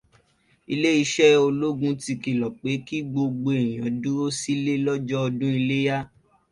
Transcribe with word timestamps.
Ilé 0.73 0.89
iṣẹ́ 1.03 1.39
ológun 1.47 1.95
ti 2.03 2.13
kìlọ̀ 2.23 2.51
pé 2.61 2.69
kí 2.87 2.97
gbogbo 3.11 3.49
èèyàn 3.61 3.93
dúró 4.01 4.25
sílé 4.39 4.73
lọ́jọ́ 4.85 5.21
ọdún 5.27 5.53
iléyá. 5.61 5.97